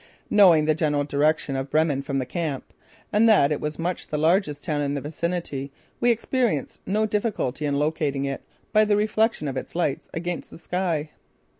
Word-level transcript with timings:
Knowing 0.31 0.65
the 0.65 0.73
general 0.73 1.03
direction 1.03 1.55
of 1.55 1.69
Bremen 1.69 2.01
from 2.01 2.17
the 2.17 2.25
camp, 2.25 2.73
and 3.13 3.29
that 3.29 3.51
it 3.51 3.61
was 3.61 3.77
much 3.77 4.07
the 4.07 4.17
largest 4.17 4.63
town 4.63 4.81
in 4.81 4.95
the 4.95 4.99
vicinity, 5.01 5.71
we 5.99 6.09
experienced 6.09 6.81
no 6.87 7.05
difficulty 7.05 7.67
in 7.67 7.77
locating 7.77 8.25
it 8.25 8.41
by 8.73 8.83
the 8.83 8.97
reflection 8.97 9.47
of 9.47 9.57
its 9.57 9.75
lights 9.75 10.09
against 10.11 10.49
the 10.49 10.57
sky. 10.57 11.11